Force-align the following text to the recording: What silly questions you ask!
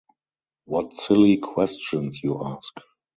What 0.65 0.95
silly 0.95 1.37
questions 1.37 2.23
you 2.23 2.41
ask! 2.43 2.73